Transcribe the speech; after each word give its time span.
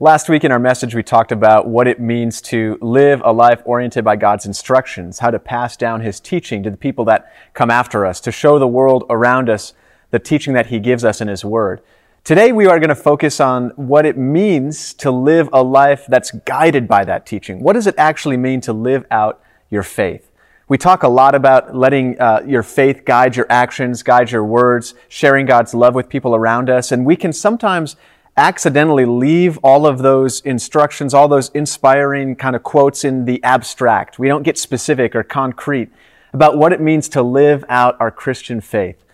Last 0.00 0.28
week 0.28 0.42
in 0.42 0.50
our 0.50 0.58
message, 0.58 0.92
we 0.92 1.04
talked 1.04 1.30
about 1.30 1.68
what 1.68 1.86
it 1.86 2.00
means 2.00 2.40
to 2.42 2.76
live 2.80 3.22
a 3.24 3.32
life 3.32 3.62
oriented 3.64 4.04
by 4.04 4.16
God's 4.16 4.44
instructions, 4.44 5.20
how 5.20 5.30
to 5.30 5.38
pass 5.38 5.76
down 5.76 6.00
His 6.00 6.18
teaching 6.18 6.64
to 6.64 6.70
the 6.70 6.76
people 6.76 7.04
that 7.04 7.32
come 7.52 7.70
after 7.70 8.04
us, 8.04 8.18
to 8.22 8.32
show 8.32 8.58
the 8.58 8.66
world 8.66 9.04
around 9.08 9.48
us 9.48 9.72
the 10.10 10.18
teaching 10.18 10.52
that 10.54 10.66
He 10.66 10.80
gives 10.80 11.04
us 11.04 11.20
in 11.20 11.28
His 11.28 11.44
Word. 11.44 11.80
Today, 12.24 12.50
we 12.50 12.66
are 12.66 12.80
going 12.80 12.88
to 12.88 12.96
focus 12.96 13.38
on 13.38 13.70
what 13.76 14.04
it 14.04 14.18
means 14.18 14.94
to 14.94 15.12
live 15.12 15.48
a 15.52 15.62
life 15.62 16.06
that's 16.08 16.32
guided 16.32 16.88
by 16.88 17.04
that 17.04 17.24
teaching. 17.24 17.60
What 17.60 17.74
does 17.74 17.86
it 17.86 17.94
actually 17.96 18.36
mean 18.36 18.60
to 18.62 18.72
live 18.72 19.06
out 19.12 19.40
your 19.70 19.84
faith? 19.84 20.28
We 20.66 20.76
talk 20.76 21.04
a 21.04 21.08
lot 21.08 21.36
about 21.36 21.76
letting 21.76 22.20
uh, 22.20 22.42
your 22.44 22.64
faith 22.64 23.04
guide 23.04 23.36
your 23.36 23.46
actions, 23.48 24.02
guide 24.02 24.32
your 24.32 24.44
words, 24.44 24.94
sharing 25.08 25.46
God's 25.46 25.72
love 25.72 25.94
with 25.94 26.08
people 26.08 26.34
around 26.34 26.68
us, 26.68 26.90
and 26.90 27.06
we 27.06 27.14
can 27.14 27.32
sometimes 27.32 27.94
accidentally 28.36 29.04
leave 29.04 29.58
all 29.58 29.86
of 29.86 29.98
those 29.98 30.40
instructions, 30.40 31.14
all 31.14 31.28
those 31.28 31.50
inspiring 31.50 32.34
kind 32.34 32.56
of 32.56 32.62
quotes 32.62 33.04
in 33.04 33.24
the 33.24 33.42
abstract. 33.44 34.18
We 34.18 34.28
don't 34.28 34.42
get 34.42 34.58
specific 34.58 35.14
or 35.14 35.22
concrete 35.22 35.90
about 36.32 36.58
what 36.58 36.72
it 36.72 36.80
means 36.80 37.08
to 37.10 37.22
live 37.22 37.64
out 37.68 37.96
our 38.00 38.10
Christian 38.10 38.60
faith. 38.60 39.04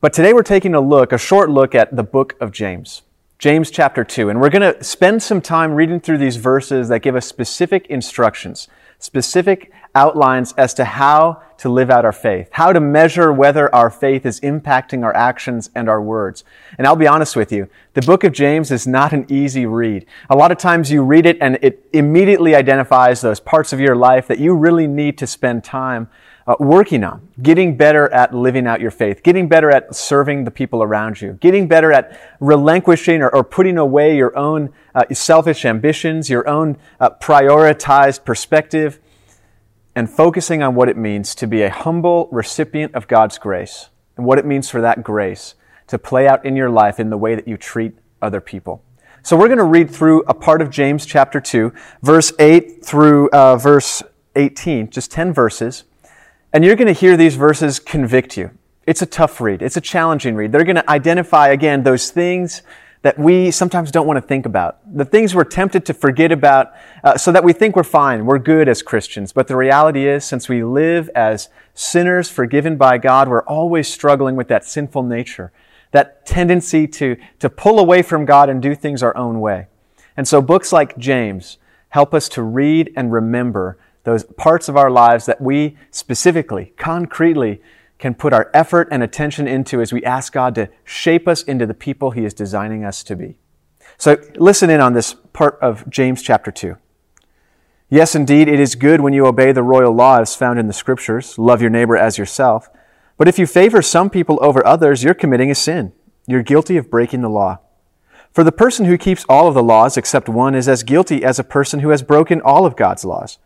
But 0.00 0.12
today 0.12 0.32
we're 0.32 0.42
taking 0.42 0.74
a 0.74 0.80
look, 0.80 1.12
a 1.12 1.18
short 1.18 1.48
look 1.48 1.74
at 1.74 1.94
the 1.94 2.02
book 2.02 2.34
of 2.40 2.50
James. 2.50 3.02
James 3.38 3.70
chapter 3.70 4.02
2. 4.02 4.30
And 4.30 4.40
we're 4.40 4.50
going 4.50 4.74
to 4.74 4.82
spend 4.82 5.22
some 5.22 5.40
time 5.40 5.74
reading 5.74 6.00
through 6.00 6.18
these 6.18 6.36
verses 6.36 6.88
that 6.88 7.00
give 7.00 7.14
us 7.14 7.26
specific 7.26 7.86
instructions, 7.86 8.66
specific 8.98 9.72
outlines 9.94 10.52
as 10.58 10.74
to 10.74 10.84
how 10.84 11.42
to 11.58 11.70
live 11.70 11.90
out 11.90 12.04
our 12.04 12.12
faith, 12.12 12.48
how 12.52 12.72
to 12.72 12.80
measure 12.80 13.32
whether 13.32 13.74
our 13.74 13.88
faith 13.88 14.26
is 14.26 14.40
impacting 14.40 15.02
our 15.02 15.14
actions 15.16 15.70
and 15.74 15.88
our 15.88 16.02
words. 16.02 16.44
And 16.76 16.86
I'll 16.86 16.96
be 16.96 17.06
honest 17.06 17.34
with 17.34 17.50
you, 17.50 17.68
the 17.94 18.02
book 18.02 18.24
of 18.24 18.32
James 18.32 18.70
is 18.70 18.86
not 18.86 19.12
an 19.12 19.24
easy 19.28 19.64
read. 19.64 20.04
A 20.28 20.36
lot 20.36 20.52
of 20.52 20.58
times 20.58 20.90
you 20.90 21.02
read 21.02 21.24
it 21.24 21.38
and 21.40 21.58
it 21.62 21.88
immediately 21.94 22.54
identifies 22.54 23.22
those 23.22 23.40
parts 23.40 23.72
of 23.72 23.80
your 23.80 23.96
life 23.96 24.26
that 24.28 24.38
you 24.38 24.54
really 24.54 24.86
need 24.86 25.16
to 25.18 25.26
spend 25.26 25.64
time 25.64 26.08
uh, 26.46 26.54
working 26.60 27.02
on, 27.02 27.28
getting 27.42 27.76
better 27.76 28.08
at 28.12 28.32
living 28.34 28.66
out 28.66 28.80
your 28.80 28.90
faith, 28.90 29.22
getting 29.22 29.48
better 29.48 29.70
at 29.70 29.94
serving 29.94 30.44
the 30.44 30.50
people 30.50 30.82
around 30.82 31.20
you, 31.20 31.32
getting 31.40 31.66
better 31.66 31.92
at 31.92 32.18
relinquishing 32.38 33.20
or, 33.20 33.28
or 33.34 33.42
putting 33.42 33.76
away 33.78 34.16
your 34.16 34.36
own 34.36 34.72
uh, 34.94 35.04
selfish 35.12 35.64
ambitions, 35.64 36.30
your 36.30 36.48
own 36.48 36.76
uh, 37.00 37.10
prioritized 37.10 38.24
perspective, 38.24 39.00
and 39.94 40.08
focusing 40.08 40.62
on 40.62 40.74
what 40.74 40.88
it 40.88 40.96
means 40.96 41.34
to 41.34 41.46
be 41.46 41.62
a 41.62 41.70
humble 41.70 42.28
recipient 42.30 42.94
of 42.94 43.08
God's 43.08 43.38
grace 43.38 43.88
and 44.16 44.24
what 44.24 44.38
it 44.38 44.44
means 44.44 44.70
for 44.70 44.80
that 44.80 45.02
grace 45.02 45.54
to 45.88 45.98
play 45.98 46.28
out 46.28 46.44
in 46.44 46.54
your 46.54 46.70
life 46.70 47.00
in 47.00 47.10
the 47.10 47.16
way 47.16 47.34
that 47.34 47.48
you 47.48 47.56
treat 47.56 47.94
other 48.20 48.40
people. 48.40 48.82
So 49.22 49.36
we're 49.36 49.48
going 49.48 49.58
to 49.58 49.64
read 49.64 49.90
through 49.90 50.22
a 50.28 50.34
part 50.34 50.62
of 50.62 50.70
James 50.70 51.04
chapter 51.04 51.40
2, 51.40 51.72
verse 52.02 52.32
8 52.38 52.84
through 52.84 53.28
uh, 53.30 53.56
verse 53.56 54.02
18, 54.36 54.90
just 54.90 55.10
10 55.10 55.32
verses. 55.32 55.84
And 56.56 56.64
you're 56.64 56.74
going 56.74 56.86
to 56.86 56.98
hear 56.98 57.18
these 57.18 57.36
verses 57.36 57.78
convict 57.78 58.38
you. 58.38 58.50
It's 58.86 59.02
a 59.02 59.06
tough 59.06 59.42
read. 59.42 59.60
It's 59.60 59.76
a 59.76 59.80
challenging 59.82 60.36
read. 60.36 60.52
They're 60.52 60.64
going 60.64 60.76
to 60.76 60.90
identify 60.90 61.48
again 61.48 61.82
those 61.82 62.08
things 62.08 62.62
that 63.02 63.18
we 63.18 63.50
sometimes 63.50 63.90
don't 63.90 64.06
want 64.06 64.16
to 64.16 64.26
think 64.26 64.46
about. 64.46 64.78
The 64.96 65.04
things 65.04 65.34
we're 65.34 65.44
tempted 65.44 65.84
to 65.84 65.92
forget 65.92 66.32
about 66.32 66.72
uh, 67.04 67.18
so 67.18 67.30
that 67.30 67.44
we 67.44 67.52
think 67.52 67.76
we're 67.76 67.82
fine, 67.82 68.24
we're 68.24 68.38
good 68.38 68.70
as 68.70 68.80
Christians. 68.80 69.34
But 69.34 69.48
the 69.48 69.54
reality 69.54 70.08
is, 70.08 70.24
since 70.24 70.48
we 70.48 70.64
live 70.64 71.10
as 71.14 71.50
sinners 71.74 72.30
forgiven 72.30 72.78
by 72.78 72.96
God, 72.96 73.28
we're 73.28 73.44
always 73.44 73.86
struggling 73.86 74.34
with 74.34 74.48
that 74.48 74.64
sinful 74.64 75.02
nature, 75.02 75.52
that 75.90 76.24
tendency 76.24 76.86
to, 76.86 77.18
to 77.38 77.50
pull 77.50 77.78
away 77.78 78.00
from 78.00 78.24
God 78.24 78.48
and 78.48 78.62
do 78.62 78.74
things 78.74 79.02
our 79.02 79.14
own 79.14 79.40
way. 79.40 79.66
And 80.16 80.26
so 80.26 80.40
books 80.40 80.72
like 80.72 80.96
James 80.96 81.58
help 81.90 82.14
us 82.14 82.30
to 82.30 82.42
read 82.42 82.94
and 82.96 83.12
remember 83.12 83.76
those 84.06 84.22
parts 84.22 84.68
of 84.68 84.76
our 84.76 84.88
lives 84.88 85.26
that 85.26 85.40
we 85.40 85.76
specifically, 85.90 86.72
concretely 86.76 87.60
can 87.98 88.14
put 88.14 88.32
our 88.32 88.48
effort 88.54 88.86
and 88.92 89.02
attention 89.02 89.48
into 89.48 89.80
as 89.80 89.92
we 89.92 90.04
ask 90.04 90.32
God 90.32 90.54
to 90.54 90.68
shape 90.84 91.26
us 91.26 91.42
into 91.42 91.66
the 91.66 91.74
people 91.74 92.12
He 92.12 92.24
is 92.24 92.32
designing 92.32 92.84
us 92.84 93.02
to 93.02 93.16
be. 93.16 93.36
So 93.98 94.16
listen 94.36 94.70
in 94.70 94.80
on 94.80 94.92
this 94.92 95.14
part 95.32 95.58
of 95.60 95.90
James 95.90 96.22
chapter 96.22 96.52
2. 96.52 96.76
Yes, 97.88 98.14
indeed, 98.14 98.46
it 98.46 98.60
is 98.60 98.76
good 98.76 99.00
when 99.00 99.12
you 99.12 99.26
obey 99.26 99.50
the 99.50 99.64
royal 99.64 99.92
law 99.92 100.20
as 100.20 100.36
found 100.36 100.60
in 100.60 100.68
the 100.68 100.72
scriptures. 100.72 101.36
Love 101.36 101.60
your 101.60 101.70
neighbor 101.70 101.96
as 101.96 102.16
yourself. 102.16 102.68
But 103.18 103.26
if 103.26 103.40
you 103.40 103.46
favor 103.46 103.82
some 103.82 104.08
people 104.08 104.38
over 104.40 104.64
others, 104.64 105.02
you're 105.02 105.14
committing 105.14 105.50
a 105.50 105.54
sin. 105.56 105.92
You're 106.28 106.44
guilty 106.44 106.76
of 106.76 106.90
breaking 106.90 107.22
the 107.22 107.28
law. 107.28 107.58
For 108.32 108.44
the 108.44 108.52
person 108.52 108.86
who 108.86 108.98
keeps 108.98 109.24
all 109.28 109.48
of 109.48 109.54
the 109.54 109.64
laws 109.64 109.96
except 109.96 110.28
one 110.28 110.54
is 110.54 110.68
as 110.68 110.84
guilty 110.84 111.24
as 111.24 111.40
a 111.40 111.44
person 111.44 111.80
who 111.80 111.88
has 111.88 112.04
broken 112.04 112.40
all 112.40 112.66
of 112.66 112.76
God's 112.76 113.04
laws. 113.04 113.38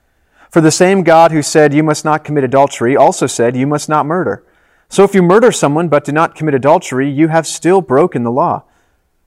For 0.50 0.60
the 0.60 0.70
same 0.70 1.04
God 1.04 1.30
who 1.30 1.42
said, 1.42 1.72
You 1.72 1.82
must 1.82 2.04
not 2.04 2.24
commit 2.24 2.44
adultery, 2.44 2.96
also 2.96 3.26
said, 3.26 3.56
You 3.56 3.66
must 3.66 3.88
not 3.88 4.06
murder. 4.06 4.44
So 4.88 5.04
if 5.04 5.14
you 5.14 5.22
murder 5.22 5.52
someone 5.52 5.88
but 5.88 6.04
do 6.04 6.12
not 6.12 6.34
commit 6.34 6.54
adultery, 6.54 7.08
you 7.08 7.28
have 7.28 7.46
still 7.46 7.80
broken 7.80 8.24
the 8.24 8.32
law. 8.32 8.64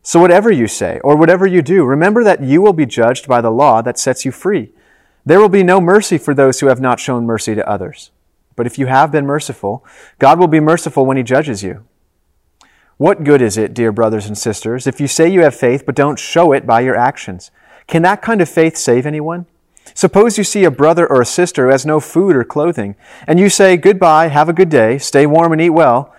So 0.01 0.19
whatever 0.19 0.51
you 0.51 0.67
say, 0.67 0.99
or 1.01 1.15
whatever 1.15 1.47
you 1.47 1.61
do, 1.61 1.85
remember 1.85 2.25
that 2.25 2.43
you 2.43 2.61
will 2.61 2.73
be 2.73 2.85
judged 2.85 3.25
by 3.25 3.39
the 3.39 3.49
law 3.49 3.81
that 3.81 3.97
sets 3.97 4.25
you 4.25 4.33
free. 4.33 4.73
There 5.25 5.39
will 5.39 5.47
be 5.47 5.63
no 5.63 5.79
mercy 5.79 6.17
for 6.17 6.33
those 6.33 6.59
who 6.59 6.67
have 6.67 6.81
not 6.81 6.99
shown 6.99 7.25
mercy 7.25 7.55
to 7.55 7.69
others. 7.69 8.11
But 8.57 8.67
if 8.67 8.77
you 8.77 8.87
have 8.87 9.13
been 9.13 9.25
merciful, 9.25 9.85
God 10.19 10.37
will 10.37 10.49
be 10.49 10.59
merciful 10.59 11.05
when 11.05 11.15
He 11.15 11.23
judges 11.23 11.63
you. 11.63 11.85
What 12.97 13.23
good 13.23 13.41
is 13.41 13.57
it, 13.57 13.73
dear 13.73 13.93
brothers 13.93 14.25
and 14.25 14.37
sisters, 14.37 14.85
if 14.85 14.99
you 14.99 15.07
say 15.07 15.29
you 15.29 15.41
have 15.41 15.55
faith 15.55 15.85
but 15.85 15.95
don't 15.95 16.19
show 16.19 16.51
it 16.51 16.67
by 16.67 16.81
your 16.81 16.97
actions? 16.97 17.49
Can 17.87 18.01
that 18.01 18.21
kind 18.21 18.41
of 18.41 18.49
faith 18.49 18.75
save 18.75 19.05
anyone? 19.05 19.45
Suppose 19.93 20.37
you 20.37 20.43
see 20.43 20.63
a 20.63 20.71
brother 20.71 21.07
or 21.07 21.21
a 21.21 21.25
sister 21.25 21.65
who 21.65 21.71
has 21.71 21.85
no 21.85 21.99
food 21.99 22.35
or 22.35 22.43
clothing, 22.43 22.95
and 23.27 23.39
you 23.39 23.49
say, 23.49 23.77
Goodbye, 23.77 24.27
have 24.27 24.49
a 24.49 24.53
good 24.53 24.69
day, 24.69 24.97
stay 24.97 25.25
warm 25.25 25.51
and 25.51 25.61
eat 25.61 25.69
well, 25.69 26.13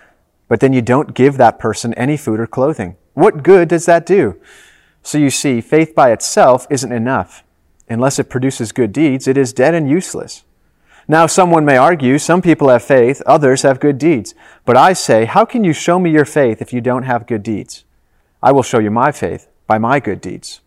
but 0.47 0.59
then 0.59 0.73
you 0.73 0.81
don't 0.81 1.13
give 1.13 1.37
that 1.37 1.59
person 1.59 1.93
any 1.95 2.17
food 2.17 2.39
or 2.39 2.47
clothing. 2.47 2.95
What 3.13 3.43
good 3.43 3.67
does 3.67 3.85
that 3.85 4.05
do? 4.05 4.39
So 5.03 5.17
you 5.17 5.29
see, 5.29 5.61
faith 5.61 5.93
by 5.93 6.11
itself 6.11 6.67
isn't 6.69 6.91
enough. 6.91 7.43
Unless 7.89 8.19
it 8.19 8.29
produces 8.29 8.71
good 8.71 8.91
deeds, 8.91 9.27
it 9.27 9.37
is 9.37 9.53
dead 9.53 9.73
and 9.73 9.89
useless. 9.89 10.43
Now, 11.07 11.27
someone 11.27 11.65
may 11.65 11.77
argue, 11.77 12.17
some 12.17 12.41
people 12.41 12.69
have 12.69 12.83
faith, 12.83 13.21
others 13.27 13.61
have 13.61 13.79
good 13.79 13.99
deeds. 13.99 14.33
But 14.65 14.75
I 14.75 14.93
say, 14.93 15.25
how 15.25 15.45
can 15.45 15.63
you 15.63 15.71
show 15.71 15.99
me 15.99 16.09
your 16.09 16.25
faith 16.25 16.61
if 16.61 16.73
you 16.73 16.81
don't 16.81 17.03
have 17.03 17.27
good 17.27 17.43
deeds? 17.43 17.83
I 18.41 18.51
will 18.51 18.63
show 18.63 18.79
you 18.79 18.89
my 18.89 19.11
faith 19.11 19.47
by 19.67 19.77
my 19.77 19.99
good 19.99 20.19
deeds. 20.19 20.61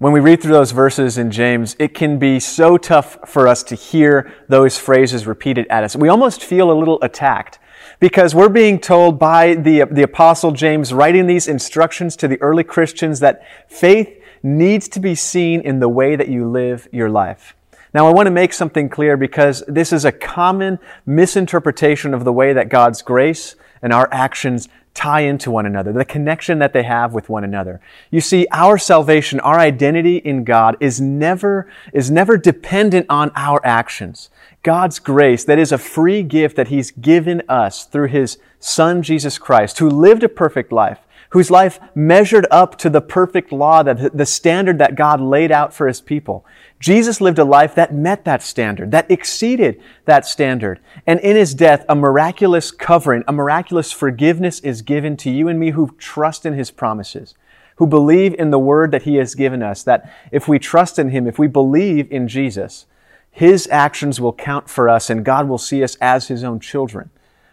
When 0.00 0.14
we 0.14 0.20
read 0.20 0.40
through 0.40 0.54
those 0.54 0.70
verses 0.70 1.18
in 1.18 1.30
James, 1.30 1.76
it 1.78 1.92
can 1.92 2.18
be 2.18 2.40
so 2.40 2.78
tough 2.78 3.18
for 3.26 3.46
us 3.46 3.62
to 3.64 3.74
hear 3.74 4.32
those 4.48 4.78
phrases 4.78 5.26
repeated 5.26 5.66
at 5.68 5.84
us. 5.84 5.94
We 5.94 6.08
almost 6.08 6.42
feel 6.42 6.70
a 6.70 6.72
little 6.72 6.98
attacked 7.02 7.58
because 7.98 8.34
we're 8.34 8.48
being 8.48 8.78
told 8.80 9.18
by 9.18 9.56
the, 9.56 9.84
the 9.90 10.02
apostle 10.02 10.52
James 10.52 10.94
writing 10.94 11.26
these 11.26 11.46
instructions 11.46 12.16
to 12.16 12.28
the 12.28 12.40
early 12.40 12.64
Christians 12.64 13.20
that 13.20 13.42
faith 13.68 14.18
needs 14.42 14.88
to 14.88 15.00
be 15.00 15.14
seen 15.14 15.60
in 15.60 15.80
the 15.80 15.88
way 15.90 16.16
that 16.16 16.28
you 16.28 16.48
live 16.48 16.88
your 16.92 17.10
life. 17.10 17.54
Now, 17.92 18.06
I 18.06 18.10
want 18.14 18.26
to 18.26 18.30
make 18.30 18.54
something 18.54 18.88
clear 18.88 19.18
because 19.18 19.62
this 19.68 19.92
is 19.92 20.06
a 20.06 20.12
common 20.12 20.78
misinterpretation 21.04 22.14
of 22.14 22.24
the 22.24 22.32
way 22.32 22.54
that 22.54 22.70
God's 22.70 23.02
grace 23.02 23.54
and 23.82 23.92
our 23.92 24.08
actions 24.10 24.66
tie 24.94 25.20
into 25.20 25.50
one 25.50 25.66
another, 25.66 25.92
the 25.92 26.04
connection 26.04 26.58
that 26.58 26.72
they 26.72 26.82
have 26.82 27.12
with 27.12 27.28
one 27.28 27.44
another. 27.44 27.80
You 28.10 28.20
see, 28.20 28.46
our 28.50 28.76
salvation, 28.76 29.40
our 29.40 29.58
identity 29.58 30.16
in 30.16 30.44
God 30.44 30.76
is 30.80 31.00
never, 31.00 31.70
is 31.92 32.10
never 32.10 32.36
dependent 32.36 33.06
on 33.08 33.30
our 33.36 33.64
actions. 33.64 34.30
God's 34.62 34.98
grace, 34.98 35.44
that 35.44 35.58
is 35.58 35.72
a 35.72 35.78
free 35.78 36.22
gift 36.22 36.56
that 36.56 36.68
He's 36.68 36.90
given 36.90 37.42
us 37.48 37.84
through 37.86 38.08
His 38.08 38.38
Son, 38.58 39.02
Jesus 39.02 39.38
Christ, 39.38 39.78
who 39.78 39.88
lived 39.88 40.22
a 40.22 40.28
perfect 40.28 40.70
life, 40.70 40.98
whose 41.30 41.50
life 41.50 41.78
measured 41.94 42.46
up 42.50 42.76
to 42.78 42.90
the 42.90 43.00
perfect 43.00 43.52
law, 43.52 43.82
that 43.82 44.16
the 44.16 44.26
standard 44.26 44.78
that 44.78 44.94
God 44.94 45.20
laid 45.20 45.52
out 45.52 45.72
for 45.72 45.86
His 45.86 46.00
people. 46.00 46.44
Jesus 46.80 47.20
lived 47.20 47.38
a 47.38 47.44
life 47.44 47.74
that 47.74 47.94
met 47.94 48.24
that 48.24 48.42
standard, 48.42 48.90
that 48.90 49.10
exceeded 49.10 49.80
that 50.06 50.24
standard. 50.24 50.80
And 51.06 51.20
in 51.20 51.36
his 51.36 51.54
death, 51.54 51.84
a 51.90 51.94
miraculous 51.94 52.70
covering, 52.70 53.22
a 53.28 53.32
miraculous 53.32 53.92
forgiveness 53.92 54.60
is 54.60 54.80
given 54.80 55.16
to 55.18 55.30
you 55.30 55.46
and 55.46 55.60
me 55.60 55.70
who 55.70 55.94
trust 55.98 56.46
in 56.46 56.54
his 56.54 56.70
promises, 56.70 57.34
who 57.76 57.86
believe 57.86 58.34
in 58.34 58.50
the 58.50 58.58
word 58.58 58.92
that 58.92 59.02
he 59.02 59.16
has 59.16 59.34
given 59.34 59.62
us, 59.62 59.82
that 59.82 60.10
if 60.32 60.48
we 60.48 60.58
trust 60.58 60.98
in 60.98 61.10
him, 61.10 61.26
if 61.26 61.38
we 61.38 61.46
believe 61.46 62.10
in 62.10 62.26
Jesus, 62.26 62.86
his 63.30 63.68
actions 63.70 64.18
will 64.18 64.32
count 64.32 64.70
for 64.70 64.88
us 64.88 65.10
and 65.10 65.24
God 65.24 65.48
will 65.48 65.58
see 65.58 65.84
us 65.84 65.96
as 66.00 66.28
his 66.28 66.42
own 66.42 66.60
children, 66.60 67.10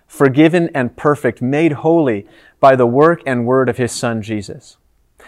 forgiven 0.07 0.69
and 0.73 0.95
perfect, 0.95 1.41
made 1.41 1.73
holy 1.73 2.25
by 2.59 2.75
the 2.75 2.87
work 2.87 3.21
and 3.25 3.45
word 3.45 3.69
of 3.69 3.77
his 3.77 3.91
son 3.91 4.21
Jesus. 4.21 4.77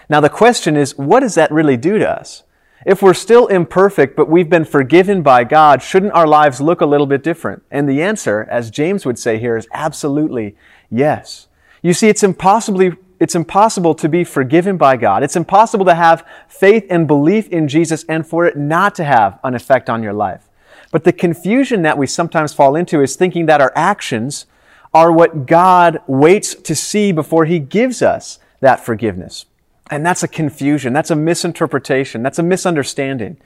Now 0.10 0.20
the 0.20 0.30
question 0.30 0.76
is, 0.76 0.98
what 0.98 1.20
does 1.20 1.36
that 1.36 1.52
really 1.52 1.78
do 1.78 2.00
to 2.00 2.10
us? 2.10 2.44
If 2.86 3.02
we're 3.02 3.14
still 3.14 3.48
imperfect, 3.48 4.16
but 4.16 4.30
we've 4.30 4.50
been 4.50 4.66
forgiven 4.66 5.22
by 5.22 5.44
God, 5.44 5.84
shouldn't 5.84 6.14
our 6.14 6.26
lives 6.26 6.62
look 6.62 6.82
a 6.82 6.86
little 6.86 7.08
bit 7.08 7.24
different? 7.24 7.62
And 7.70 7.88
the 7.88 8.02
answer, 8.02 8.48
as 8.50 8.72
James 8.72 9.06
would 9.06 9.20
say 9.20 9.38
here, 9.38 9.58
is 9.58 9.68
absolutely 9.74 10.56
yes. 10.90 11.48
You 11.82 11.94
see, 11.94 12.08
it's 12.08 12.24
impossibly 12.24 12.94
It's 13.20 13.36
impossible 13.36 13.96
to 13.96 14.08
be 14.08 14.24
forgiven 14.24 14.78
by 14.78 14.96
God. 14.96 15.24
It's 15.24 15.36
impossible 15.36 15.86
to 15.86 15.94
have 15.94 16.26
faith 16.48 16.86
and 16.90 17.06
belief 17.06 17.50
in 17.50 17.68
Jesus 17.68 18.06
and 18.08 18.26
for 18.26 18.46
it 18.46 18.56
not 18.56 18.96
to 18.96 19.04
have 19.04 19.40
an 19.44 19.56
effect 19.56 19.90
on 19.90 20.02
your 20.02 20.14
life. 20.14 20.48
But 20.92 21.04
the 21.04 21.12
confusion 21.12 21.82
that 21.82 21.98
we 21.98 22.08
sometimes 22.08 22.54
fall 22.54 22.78
into 22.78 23.02
is 23.02 23.18
thinking 23.18 23.46
that 23.48 23.60
our 23.60 23.74
actions 23.76 24.46
are 24.94 25.12
what 25.12 25.46
God 25.46 26.00
waits 26.08 26.56
to 26.56 26.76
see 26.76 27.12
before 27.12 27.46
he 27.46 27.60
gives 27.60 28.02
us 28.02 28.40
that 28.60 28.84
forgiveness. 28.84 29.46
And 29.92 30.06
that's 30.06 30.24
a 30.24 30.28
confusion. 30.28 30.94
That's 30.94 31.12
a 31.12 31.16
misinterpretation. 31.16 32.22
That's 32.22 32.40
a 32.40 32.44
misunderstanding. 32.44 33.38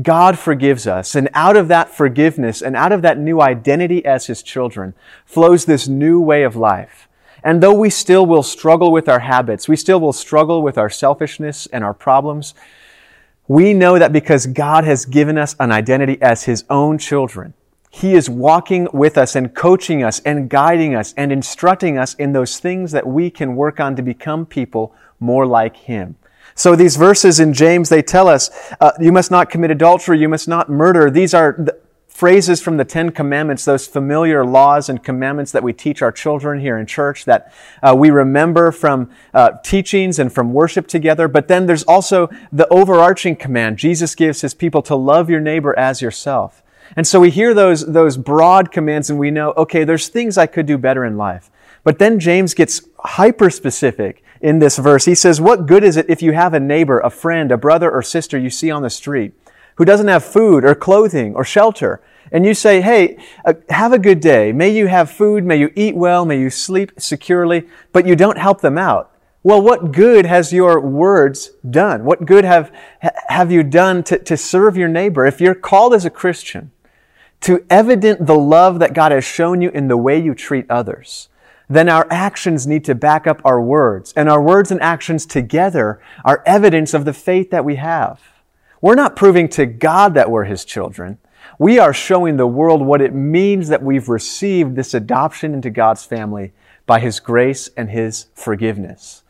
God 0.00 0.38
forgives 0.38 0.86
us. 0.86 1.14
And 1.14 1.28
out 1.34 1.56
of 1.56 1.68
that 1.68 1.90
forgiveness 1.90 2.62
and 2.62 2.76
out 2.76 2.92
of 2.92 3.02
that 3.02 3.18
new 3.18 3.40
identity 3.40 4.04
as 4.04 4.26
his 4.26 4.42
children 4.42 4.94
flows 5.26 5.64
this 5.64 5.88
new 5.88 6.20
way 6.20 6.42
of 6.42 6.56
life. 6.56 7.08
And 7.42 7.62
though 7.62 7.74
we 7.74 7.90
still 7.90 8.26
will 8.26 8.42
struggle 8.42 8.92
with 8.92 9.08
our 9.08 9.20
habits, 9.20 9.68
we 9.68 9.76
still 9.76 10.00
will 10.00 10.12
struggle 10.12 10.62
with 10.62 10.78
our 10.78 10.90
selfishness 10.90 11.66
and 11.66 11.82
our 11.82 11.94
problems, 11.94 12.54
we 13.48 13.74
know 13.74 13.98
that 13.98 14.12
because 14.12 14.46
God 14.46 14.84
has 14.84 15.04
given 15.04 15.36
us 15.36 15.56
an 15.58 15.72
identity 15.72 16.20
as 16.22 16.44
his 16.44 16.64
own 16.70 16.98
children, 16.98 17.54
he 17.92 18.14
is 18.14 18.30
walking 18.30 18.86
with 18.92 19.18
us 19.18 19.34
and 19.34 19.52
coaching 19.52 20.04
us 20.04 20.20
and 20.20 20.48
guiding 20.48 20.94
us 20.94 21.12
and 21.16 21.32
instructing 21.32 21.98
us 21.98 22.14
in 22.14 22.32
those 22.32 22.60
things 22.60 22.92
that 22.92 23.06
we 23.06 23.30
can 23.30 23.56
work 23.56 23.80
on 23.80 23.96
to 23.96 24.02
become 24.02 24.46
people 24.46 24.94
more 25.18 25.44
like 25.44 25.76
Him. 25.76 26.14
So 26.54 26.76
these 26.76 26.96
verses 26.96 27.40
in 27.40 27.52
James, 27.52 27.88
they 27.88 28.00
tell 28.00 28.28
us, 28.28 28.50
uh, 28.80 28.92
you 29.00 29.10
must 29.10 29.32
not 29.32 29.50
commit 29.50 29.72
adultery, 29.72 30.20
you 30.20 30.28
must 30.28 30.46
not 30.46 30.70
murder. 30.70 31.10
These 31.10 31.34
are 31.34 31.56
the 31.58 31.78
phrases 32.06 32.62
from 32.62 32.76
the 32.76 32.84
Ten 32.84 33.10
Commandments, 33.10 33.64
those 33.64 33.88
familiar 33.88 34.44
laws 34.44 34.88
and 34.88 35.02
commandments 35.02 35.50
that 35.52 35.62
we 35.62 35.72
teach 35.72 36.00
our 36.00 36.12
children 36.12 36.60
here 36.60 36.78
in 36.78 36.86
church 36.86 37.24
that 37.24 37.52
uh, 37.82 37.94
we 37.96 38.10
remember 38.10 38.70
from 38.70 39.10
uh, 39.34 39.52
teachings 39.64 40.18
and 40.18 40.32
from 40.32 40.52
worship 40.52 40.86
together. 40.86 41.26
But 41.26 41.48
then 41.48 41.66
there's 41.66 41.84
also 41.84 42.28
the 42.52 42.68
overarching 42.68 43.34
command 43.34 43.78
Jesus 43.78 44.14
gives 44.14 44.42
His 44.42 44.54
people 44.54 44.82
to 44.82 44.94
love 44.94 45.28
your 45.28 45.40
neighbor 45.40 45.76
as 45.76 46.00
yourself. 46.00 46.62
And 46.96 47.06
so 47.06 47.20
we 47.20 47.30
hear 47.30 47.54
those, 47.54 47.86
those 47.86 48.16
broad 48.16 48.72
commands 48.72 49.10
and 49.10 49.18
we 49.18 49.30
know, 49.30 49.52
okay, 49.56 49.84
there's 49.84 50.08
things 50.08 50.36
I 50.36 50.46
could 50.46 50.66
do 50.66 50.76
better 50.78 51.04
in 51.04 51.16
life. 51.16 51.50
But 51.84 51.98
then 51.98 52.18
James 52.18 52.54
gets 52.54 52.82
hyper 52.98 53.50
specific 53.50 54.22
in 54.40 54.58
this 54.58 54.76
verse. 54.78 55.04
He 55.04 55.14
says, 55.14 55.40
what 55.40 55.66
good 55.66 55.84
is 55.84 55.96
it 55.96 56.08
if 56.08 56.22
you 56.22 56.32
have 56.32 56.54
a 56.54 56.60
neighbor, 56.60 57.00
a 57.00 57.10
friend, 57.10 57.52
a 57.52 57.56
brother 57.56 57.90
or 57.90 58.02
sister 58.02 58.38
you 58.38 58.50
see 58.50 58.70
on 58.70 58.82
the 58.82 58.90
street 58.90 59.32
who 59.76 59.84
doesn't 59.84 60.08
have 60.08 60.24
food 60.24 60.64
or 60.64 60.74
clothing 60.74 61.34
or 61.34 61.44
shelter? 61.44 62.02
And 62.32 62.44
you 62.44 62.54
say, 62.54 62.80
hey, 62.80 63.18
uh, 63.44 63.54
have 63.70 63.92
a 63.92 63.98
good 63.98 64.20
day. 64.20 64.52
May 64.52 64.70
you 64.70 64.86
have 64.86 65.10
food. 65.10 65.44
May 65.44 65.56
you 65.58 65.72
eat 65.74 65.96
well. 65.96 66.24
May 66.24 66.38
you 66.38 66.50
sleep 66.50 66.92
securely. 66.98 67.66
But 67.92 68.06
you 68.06 68.14
don't 68.14 68.38
help 68.38 68.60
them 68.60 68.78
out. 68.78 69.10
Well, 69.42 69.62
what 69.62 69.92
good 69.92 70.26
has 70.26 70.52
your 70.52 70.80
words 70.80 71.52
done? 71.68 72.04
What 72.04 72.26
good 72.26 72.44
have, 72.44 72.70
have 73.28 73.50
you 73.50 73.62
done 73.62 74.02
to, 74.04 74.18
to 74.18 74.36
serve 74.36 74.76
your 74.76 74.88
neighbor? 74.88 75.24
If 75.24 75.40
you're 75.40 75.54
called 75.54 75.94
as 75.94 76.04
a 76.04 76.10
Christian, 76.10 76.72
to 77.42 77.64
evident 77.70 78.26
the 78.26 78.36
love 78.36 78.78
that 78.78 78.94
God 78.94 79.12
has 79.12 79.24
shown 79.24 79.60
you 79.60 79.70
in 79.70 79.88
the 79.88 79.96
way 79.96 80.20
you 80.20 80.34
treat 80.34 80.70
others, 80.70 81.28
then 81.68 81.88
our 81.88 82.06
actions 82.10 82.66
need 82.66 82.84
to 82.84 82.94
back 82.94 83.26
up 83.26 83.40
our 83.44 83.60
words. 83.60 84.12
And 84.16 84.28
our 84.28 84.42
words 84.42 84.70
and 84.70 84.80
actions 84.82 85.24
together 85.24 86.00
are 86.24 86.42
evidence 86.44 86.94
of 86.94 87.04
the 87.04 87.12
faith 87.12 87.50
that 87.50 87.64
we 87.64 87.76
have. 87.76 88.20
We're 88.80 88.94
not 88.94 89.16
proving 89.16 89.48
to 89.50 89.66
God 89.66 90.14
that 90.14 90.30
we're 90.30 90.44
His 90.44 90.64
children. 90.64 91.18
We 91.58 91.78
are 91.78 91.92
showing 91.92 92.36
the 92.36 92.46
world 92.46 92.82
what 92.82 93.00
it 93.00 93.14
means 93.14 93.68
that 93.68 93.82
we've 93.82 94.08
received 94.08 94.74
this 94.74 94.94
adoption 94.94 95.54
into 95.54 95.70
God's 95.70 96.04
family 96.04 96.52
by 96.86 97.00
His 97.00 97.20
grace 97.20 97.70
and 97.76 97.90
His 97.90 98.26
forgiveness. 98.34 99.22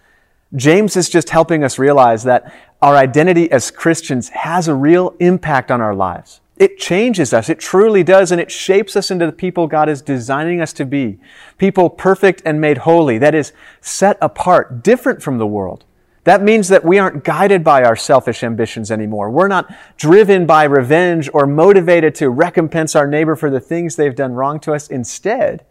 James 0.56 0.96
is 0.96 1.08
just 1.08 1.30
helping 1.30 1.62
us 1.62 1.78
realize 1.78 2.24
that 2.24 2.52
our 2.80 2.96
identity 2.96 3.50
as 3.52 3.70
Christians 3.70 4.30
has 4.30 4.66
a 4.66 4.74
real 4.74 5.14
impact 5.20 5.70
on 5.70 5.80
our 5.80 5.94
lives. 5.94 6.40
It 6.60 6.76
changes 6.76 7.32
us. 7.32 7.48
It 7.48 7.58
truly 7.58 8.04
does. 8.04 8.30
And 8.30 8.40
it 8.40 8.52
shapes 8.52 8.94
us 8.94 9.10
into 9.10 9.24
the 9.24 9.32
people 9.32 9.66
God 9.66 9.88
is 9.88 10.02
designing 10.02 10.60
us 10.60 10.74
to 10.74 10.84
be. 10.84 11.18
People 11.56 11.88
perfect 11.88 12.42
and 12.44 12.60
made 12.60 12.78
holy. 12.78 13.16
That 13.16 13.34
is 13.34 13.54
set 13.80 14.18
apart, 14.20 14.82
different 14.82 15.22
from 15.22 15.38
the 15.38 15.46
world. 15.46 15.86
That 16.24 16.42
means 16.42 16.68
that 16.68 16.84
we 16.84 16.98
aren't 16.98 17.24
guided 17.24 17.64
by 17.64 17.82
our 17.82 17.96
selfish 17.96 18.44
ambitions 18.44 18.90
anymore. 18.90 19.30
We're 19.30 19.48
not 19.48 19.74
driven 19.96 20.44
by 20.44 20.64
revenge 20.64 21.30
or 21.32 21.46
motivated 21.46 22.14
to 22.16 22.28
recompense 22.28 22.94
our 22.94 23.06
neighbor 23.06 23.36
for 23.36 23.48
the 23.48 23.58
things 23.58 23.96
they've 23.96 24.14
done 24.14 24.34
wrong 24.34 24.60
to 24.60 24.74
us. 24.74 24.88
Instead, 24.88 25.64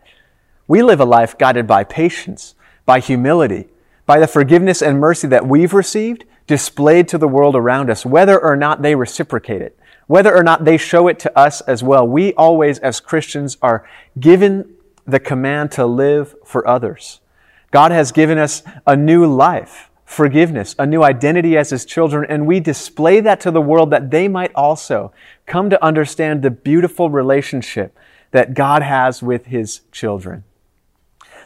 we 0.67 0.81
live 0.81 0.99
a 0.99 1.05
life 1.05 1.37
guided 1.37 1.67
by 1.67 1.83
patience, 1.83 2.55
by 2.87 2.99
humility, 2.99 3.67
by 4.07 4.17
the 4.17 4.27
forgiveness 4.27 4.81
and 4.81 4.99
mercy 4.99 5.27
that 5.27 5.47
we've 5.47 5.73
received 5.75 6.25
displayed 6.47 7.07
to 7.09 7.19
the 7.19 7.27
world 7.27 7.55
around 7.55 7.91
us, 7.91 8.03
whether 8.03 8.39
or 8.39 8.55
not 8.55 8.81
they 8.81 8.95
reciprocate 8.95 9.61
it 9.61 9.78
whether 10.09 10.35
or 10.35 10.41
not 10.41 10.65
they 10.65 10.75
show 10.75 11.07
it 11.07 11.19
to 11.19 11.37
us 11.37 11.61
as 11.61 11.83
well. 11.83 12.05
We 12.05 12.33
always, 12.33 12.79
as 12.79 12.99
Christians, 12.99 13.59
are 13.61 13.87
given 14.19 14.73
the 15.05 15.19
command 15.19 15.71
to 15.73 15.85
live 15.85 16.33
for 16.43 16.67
others. 16.67 17.19
God 17.69 17.91
has 17.91 18.11
given 18.11 18.39
us 18.39 18.63
a 18.87 18.95
new 18.95 19.27
life, 19.27 19.91
forgiveness, 20.05 20.75
a 20.79 20.87
new 20.87 21.03
identity 21.03 21.55
as 21.55 21.69
His 21.69 21.85
children, 21.85 22.25
and 22.27 22.47
we 22.47 22.59
display 22.59 23.19
that 23.19 23.39
to 23.41 23.51
the 23.51 23.61
world 23.61 23.91
that 23.91 24.09
they 24.09 24.27
might 24.27 24.51
also 24.55 25.13
come 25.45 25.69
to 25.69 25.85
understand 25.85 26.41
the 26.41 26.49
beautiful 26.49 27.11
relationship 27.11 27.95
that 28.31 28.55
God 28.55 28.81
has 28.81 29.21
with 29.21 29.45
His 29.45 29.81
children. 29.91 30.43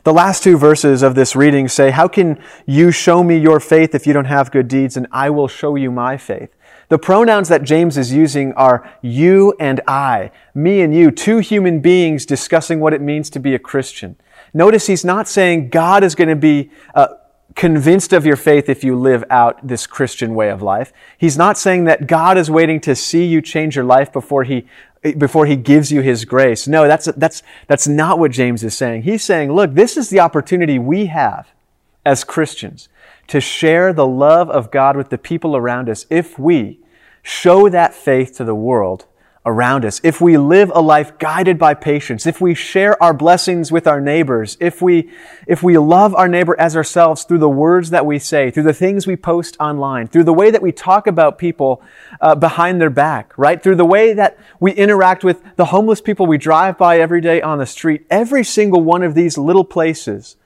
The 0.05 0.13
last 0.13 0.41
two 0.41 0.57
verses 0.57 1.03
of 1.03 1.15
this 1.15 1.35
reading 1.35 1.67
say, 1.67 1.91
How 1.91 2.07
can 2.07 2.41
you 2.65 2.91
show 2.91 3.25
me 3.25 3.37
your 3.37 3.59
faith 3.59 3.93
if 3.93 4.07
you 4.07 4.13
don't 4.13 4.23
have 4.23 4.51
good 4.51 4.69
deeds, 4.69 4.95
and 4.95 5.05
I 5.11 5.31
will 5.31 5.49
show 5.49 5.75
you 5.75 5.91
my 5.91 6.15
faith? 6.15 6.55
The 6.93 6.99
pronouns 6.99 7.49
that 7.49 7.63
James 7.63 7.97
is 7.97 8.13
using 8.13 8.53
are 8.53 8.87
you 9.01 9.55
and 9.59 9.81
I, 9.87 10.29
me 10.53 10.81
and 10.81 10.93
you, 10.93 11.09
two 11.09 11.39
human 11.39 11.79
beings 11.79 12.23
discussing 12.23 12.79
what 12.79 12.93
it 12.93 13.01
means 13.01 13.31
to 13.31 13.39
be 13.39 13.55
a 13.55 13.57
Christian. 13.57 14.15
Notice 14.53 14.85
he's 14.85 15.03
not 15.03 15.27
saying 15.27 15.69
God 15.69 16.03
is 16.03 16.13
going 16.13 16.29
to 16.29 16.35
be 16.35 16.69
uh, 16.93 17.07
convinced 17.55 18.13
of 18.13 18.27
your 18.27 18.35
faith 18.35 18.69
if 18.69 18.83
you 18.83 18.95
live 18.95 19.23
out 19.31 19.67
this 19.67 19.87
Christian 19.87 20.35
way 20.35 20.51
of 20.51 20.61
life. 20.61 20.93
He's 21.17 21.35
not 21.35 21.57
saying 21.57 21.85
that 21.85 22.05
God 22.05 22.37
is 22.37 22.51
waiting 22.51 22.79
to 22.81 22.95
see 22.95 23.25
you 23.25 23.41
change 23.41 23.75
your 23.75 23.85
life 23.85 24.13
before 24.13 24.43
he 24.43 24.67
before 25.17 25.47
he 25.47 25.55
gives 25.55 25.91
you 25.91 26.01
his 26.01 26.25
grace. 26.25 26.67
No, 26.67 26.87
that's 26.87 27.05
that's 27.17 27.41
that's 27.65 27.87
not 27.87 28.19
what 28.19 28.29
James 28.29 28.63
is 28.63 28.77
saying. 28.77 29.01
He's 29.01 29.23
saying, 29.23 29.51
look, 29.51 29.73
this 29.73 29.97
is 29.97 30.11
the 30.11 30.19
opportunity 30.19 30.77
we 30.77 31.07
have 31.07 31.47
as 32.05 32.23
Christians 32.23 32.87
to 33.29 33.41
share 33.41 33.93
the 33.93 34.05
love 34.05 34.47
of 34.51 34.69
God 34.69 34.95
with 34.95 35.09
the 35.09 35.17
people 35.17 35.57
around 35.57 35.89
us 35.89 36.05
if 36.11 36.37
we 36.37 36.81
show 37.23 37.69
that 37.69 37.95
faith 37.95 38.35
to 38.37 38.43
the 38.43 38.53
world 38.53 39.07
around 39.45 39.83
us, 39.83 39.99
if 40.03 40.21
we 40.21 40.37
live 40.37 40.71
a 40.73 40.81
life 40.81 41.17
guided 41.17 41.59
by 41.59 41.73
patience, 41.73 42.25
if 42.25 42.39
we 42.39 42.53
share 42.53 43.01
our 43.03 43.13
blessings 43.13 43.71
with 43.71 43.87
our 43.87 43.99
neighbors, 43.99 44.55
if 44.61 44.81
we, 44.81 45.09
if 45.47 45.61
we 45.61 45.77
love 45.77 46.15
our 46.15 46.29
neighbor 46.29 46.57
as 46.59 46.77
ourselves 46.77 47.23
through 47.23 47.39
the 47.39 47.49
words 47.49 47.89
that 47.89 48.05
we 48.05 48.19
say, 48.19 48.49
through 48.51 48.63
the 48.63 48.73
things 48.73 49.05
we 49.05 49.17
post 49.17 49.57
online, 49.59 50.07
through 50.07 50.23
the 50.23 50.33
way 50.33 50.49
that 50.49 50.61
we 50.61 50.71
talk 50.71 51.07
about 51.07 51.37
people 51.37 51.81
uh, 52.21 52.35
behind 52.35 52.79
their 52.79 52.89
back, 52.89 53.37
right? 53.37 53.61
Through 53.61 53.75
the 53.75 53.85
way 53.85 54.13
that 54.13 54.37
we 54.61 54.71
interact 54.71 55.25
with 55.25 55.43
the 55.57 55.65
homeless 55.65 55.99
people 55.99 56.25
we 56.25 56.37
drive 56.37 56.77
by 56.77 56.99
every 56.99 57.19
day 57.19 57.41
on 57.41 57.57
the 57.57 57.65
street, 57.65 58.05
every 58.09 58.45
single 58.45 58.81
one 58.81 59.03
of 59.03 59.13
these 59.13 59.37
little 59.37 59.65
places 59.65 60.37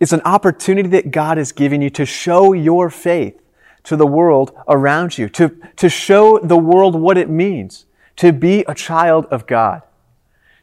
is 0.00 0.12
an 0.12 0.22
opportunity 0.24 0.88
that 0.88 1.12
God 1.12 1.38
has 1.38 1.52
given 1.52 1.80
you 1.80 1.90
to 1.90 2.04
show 2.04 2.54
your 2.54 2.90
faith 2.90 3.40
to 3.84 3.96
the 3.96 4.06
world 4.06 4.52
around 4.68 5.18
you, 5.18 5.28
to, 5.30 5.56
to 5.76 5.88
show 5.88 6.38
the 6.38 6.56
world 6.56 6.94
what 6.94 7.18
it 7.18 7.28
means 7.28 7.86
to 8.16 8.32
be 8.32 8.64
a 8.68 8.74
child 8.74 9.26
of 9.26 9.46
God. 9.46 9.82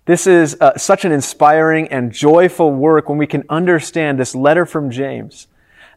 This 0.05 0.25
is 0.25 0.55
uh, 0.61 0.77
such 0.77 1.03
an 1.03 1.11
inspiring 1.11 1.89
and 1.89 2.13
joyful 2.13 2.71
work 2.71 3.09
when 3.09 3.17
we 3.17 3.27
can 3.27 3.43
understand 3.49 4.17
this 4.17 4.33
letter 4.33 4.65
from 4.65 4.89
James, 4.89 5.47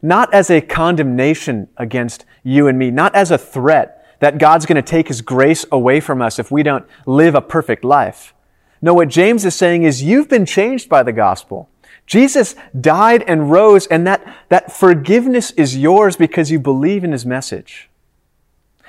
not 0.01 0.33
as 0.33 0.49
a 0.49 0.59
condemnation 0.59 1.69
against 1.77 2.25
you 2.43 2.67
and 2.67 2.77
me, 2.77 2.91
not 2.91 3.15
as 3.15 3.31
a 3.31 3.37
threat 3.37 4.05
that 4.19 4.37
God's 4.37 4.65
going 4.65 4.75
to 4.75 4.81
take 4.81 5.07
his 5.07 5.21
grace 5.21 5.65
away 5.71 5.99
from 5.99 6.21
us 6.21 6.39
if 6.39 6.51
we 6.51 6.61
don't 6.61 6.85
live 7.05 7.35
a 7.35 7.41
perfect 7.41 7.83
life. 7.83 8.33
No, 8.81 8.93
what 8.93 9.09
James 9.09 9.45
is 9.45 9.55
saying 9.55 9.83
is 9.83 10.03
you've 10.03 10.29
been 10.29 10.45
changed 10.45 10.89
by 10.89 11.03
the 11.03 11.13
gospel. 11.13 11.69
Jesus 12.11 12.55
died 12.77 13.23
and 13.25 13.49
rose, 13.49 13.87
and 13.87 14.05
that, 14.05 14.35
that 14.49 14.69
forgiveness 14.69 15.51
is 15.51 15.77
yours 15.77 16.17
because 16.17 16.51
you 16.51 16.59
believe 16.59 17.05
in 17.05 17.13
his 17.13 17.25
message. 17.25 17.89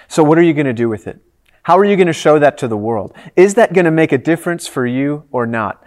So, 0.09 0.25
what 0.25 0.39
are 0.39 0.43
you 0.43 0.53
going 0.53 0.67
to 0.67 0.73
do 0.73 0.89
with 0.89 1.07
it? 1.07 1.21
How 1.63 1.79
are 1.79 1.85
you 1.85 1.95
going 1.95 2.09
to 2.09 2.13
show 2.13 2.41
that 2.41 2.59
to 2.59 2.67
the 2.67 2.77
world? 2.77 3.15
Is 3.37 3.55
that 3.55 3.75
going 3.75 3.85
to 3.85 3.93
make 3.93 4.11
a 4.11 4.19
difference 4.19 4.67
for 4.67 4.85
you 4.85 5.23
or 5.31 5.47
not? 5.47 5.85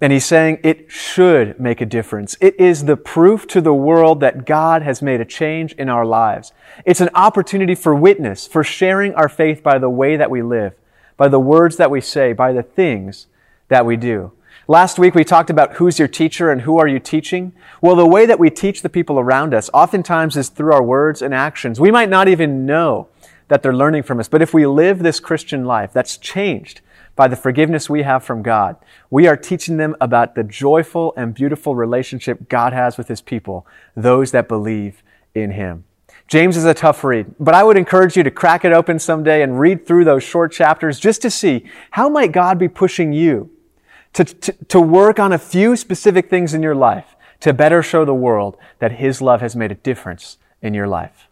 And 0.00 0.14
he's 0.14 0.24
saying 0.24 0.60
it 0.64 0.90
should 0.90 1.60
make 1.60 1.82
a 1.82 1.86
difference. 1.86 2.38
It 2.40 2.58
is 2.58 2.86
the 2.86 2.96
proof 2.96 3.46
to 3.48 3.60
the 3.60 3.74
world 3.74 4.20
that 4.20 4.46
God 4.46 4.80
has 4.80 5.02
made 5.02 5.20
a 5.20 5.26
change 5.26 5.74
in 5.74 5.90
our 5.90 6.06
lives. 6.06 6.54
It's 6.86 7.02
an 7.02 7.10
opportunity 7.14 7.74
for 7.74 7.94
witness, 7.94 8.46
for 8.46 8.64
sharing 8.64 9.12
our 9.12 9.28
faith 9.28 9.62
by 9.62 9.76
the 9.76 9.90
way 9.90 10.16
that 10.16 10.30
we 10.30 10.40
live, 10.40 10.72
by 11.18 11.28
the 11.28 11.38
words 11.38 11.76
that 11.76 11.90
we 11.90 12.00
say, 12.00 12.32
by 12.32 12.54
the 12.54 12.62
things 12.62 13.26
that 13.68 13.84
we 13.84 13.98
do. 13.98 14.32
Last 14.68 14.98
week 14.98 15.14
we 15.14 15.22
talked 15.22 15.48
about 15.48 15.74
who's 15.74 15.96
your 15.96 16.08
teacher 16.08 16.50
and 16.50 16.62
who 16.62 16.76
are 16.78 16.88
you 16.88 16.98
teaching. 16.98 17.52
Well, 17.80 17.94
the 17.94 18.04
way 18.04 18.26
that 18.26 18.40
we 18.40 18.50
teach 18.50 18.82
the 18.82 18.88
people 18.88 19.20
around 19.20 19.54
us 19.54 19.70
oftentimes 19.72 20.36
is 20.36 20.48
through 20.48 20.72
our 20.72 20.82
words 20.82 21.22
and 21.22 21.32
actions. 21.32 21.78
We 21.78 21.92
might 21.92 22.08
not 22.08 22.26
even 22.26 22.66
know 22.66 23.06
that 23.46 23.62
they're 23.62 23.72
learning 23.72 24.02
from 24.02 24.18
us, 24.18 24.26
but 24.26 24.42
if 24.42 24.52
we 24.52 24.66
live 24.66 24.98
this 24.98 25.20
Christian 25.20 25.66
life 25.66 25.92
that's 25.92 26.16
changed 26.16 26.80
by 27.14 27.28
the 27.28 27.36
forgiveness 27.36 27.88
we 27.88 28.02
have 28.02 28.24
from 28.24 28.42
God, 28.42 28.74
we 29.08 29.28
are 29.28 29.36
teaching 29.36 29.76
them 29.76 29.94
about 30.00 30.34
the 30.34 30.42
joyful 30.42 31.14
and 31.16 31.32
beautiful 31.32 31.76
relationship 31.76 32.48
God 32.48 32.72
has 32.72 32.98
with 32.98 33.06
his 33.06 33.20
people, 33.20 33.68
those 33.94 34.32
that 34.32 34.48
believe 34.48 35.04
in 35.32 35.52
him. 35.52 35.84
James 36.26 36.56
is 36.56 36.64
a 36.64 36.74
tough 36.74 37.04
read, 37.04 37.32
but 37.38 37.54
I 37.54 37.62
would 37.62 37.76
encourage 37.76 38.16
you 38.16 38.24
to 38.24 38.32
crack 38.32 38.64
it 38.64 38.72
open 38.72 38.98
someday 38.98 39.42
and 39.42 39.60
read 39.60 39.86
through 39.86 40.06
those 40.06 40.24
short 40.24 40.50
chapters 40.50 40.98
just 40.98 41.22
to 41.22 41.30
see 41.30 41.66
how 41.92 42.08
might 42.08 42.32
God 42.32 42.58
be 42.58 42.66
pushing 42.66 43.12
you 43.12 43.52
to, 44.16 44.24
to, 44.24 44.52
to 44.68 44.80
work 44.80 45.18
on 45.18 45.30
a 45.30 45.38
few 45.38 45.76
specific 45.76 46.30
things 46.30 46.54
in 46.54 46.62
your 46.62 46.74
life 46.74 47.14
to 47.40 47.52
better 47.52 47.82
show 47.82 48.06
the 48.06 48.14
world 48.14 48.56
that 48.78 48.92
His 48.92 49.20
love 49.20 49.42
has 49.42 49.54
made 49.54 49.70
a 49.70 49.74
difference 49.74 50.38
in 50.62 50.72
your 50.72 50.88
life. 50.88 51.28